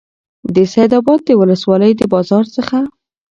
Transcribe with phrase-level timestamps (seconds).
[0.55, 2.77] د سیدآباد د ولسوالۍ د بازار څخه